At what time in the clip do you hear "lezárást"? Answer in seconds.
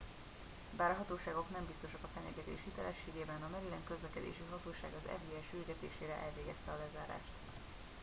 6.83-7.33